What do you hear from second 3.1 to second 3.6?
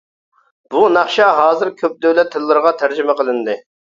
قىلىندى.